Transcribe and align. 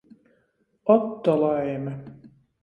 Ot, 0.93 1.03
to 1.27 1.35
laime! 1.43 1.89